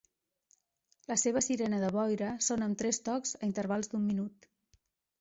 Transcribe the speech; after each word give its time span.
La 1.11 1.17
seva 1.25 1.43
sirena 1.49 1.83
de 1.85 1.93
boira 1.97 2.31
sona 2.49 2.69
amb 2.71 2.83
tres 2.85 3.03
tocs 3.11 3.39
a 3.41 3.47
intervals 3.53 3.95
d'un 3.97 4.07
minut. 4.11 4.53